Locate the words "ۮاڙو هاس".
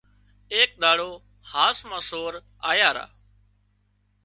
0.81-1.77